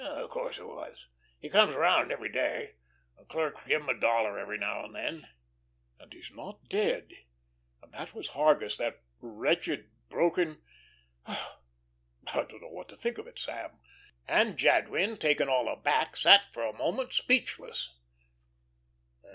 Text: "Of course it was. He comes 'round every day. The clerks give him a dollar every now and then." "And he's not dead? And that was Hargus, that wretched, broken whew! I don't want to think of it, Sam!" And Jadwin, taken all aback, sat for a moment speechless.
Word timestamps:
"Of 0.03 0.31
course 0.31 0.57
it 0.57 0.65
was. 0.67 1.09
He 1.39 1.47
comes 1.47 1.75
'round 1.75 2.11
every 2.11 2.31
day. 2.31 2.73
The 3.19 3.23
clerks 3.25 3.59
give 3.67 3.83
him 3.83 3.87
a 3.89 3.93
dollar 3.93 4.39
every 4.39 4.57
now 4.57 4.83
and 4.83 4.95
then." 4.95 5.27
"And 5.99 6.11
he's 6.11 6.31
not 6.31 6.67
dead? 6.67 7.11
And 7.83 7.93
that 7.93 8.15
was 8.15 8.29
Hargus, 8.29 8.77
that 8.77 9.03
wretched, 9.19 9.91
broken 10.09 10.63
whew! 11.27 11.35
I 12.25 12.33
don't 12.45 12.71
want 12.71 12.89
to 12.89 12.95
think 12.95 13.19
of 13.19 13.27
it, 13.27 13.37
Sam!" 13.37 13.77
And 14.27 14.57
Jadwin, 14.57 15.17
taken 15.17 15.47
all 15.47 15.67
aback, 15.67 16.17
sat 16.17 16.51
for 16.51 16.63
a 16.65 16.73
moment 16.73 17.13
speechless. 17.13 17.95